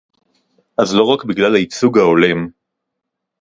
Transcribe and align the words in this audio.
אז 0.77 0.95
לא 0.95 1.03
רק 1.03 1.23
בגלל 1.23 1.55
הייצוג 1.55 1.97
ההולם 1.97 2.47